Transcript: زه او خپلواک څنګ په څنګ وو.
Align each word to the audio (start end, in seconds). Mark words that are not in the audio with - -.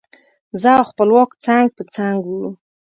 زه 0.61 0.69
او 0.77 0.83
خپلواک 0.91 1.29
څنګ 1.45 1.67
په 1.77 1.83
څنګ 1.95 2.19
وو. 2.29 2.45